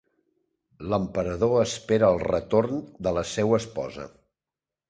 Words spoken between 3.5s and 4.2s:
esposa.